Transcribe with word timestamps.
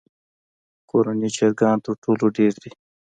کورني 0.89 1.29
چرګان 1.37 1.77
تر 1.85 1.93
ټولو 2.03 2.25
ډېر 2.37 2.53
دي. 2.61 2.71